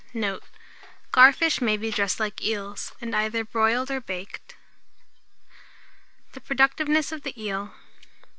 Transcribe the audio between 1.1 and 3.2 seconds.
Garfish may be dressed like eels, and